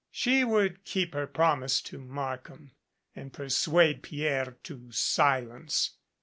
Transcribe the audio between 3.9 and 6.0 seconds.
Pierre to silence.